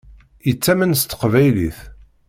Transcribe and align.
Yettamen 0.47 0.93
s 0.99 1.01
teqbaylit. 1.03 1.77